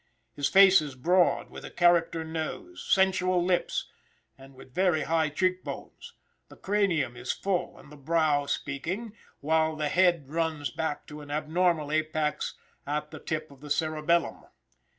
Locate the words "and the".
7.77-7.97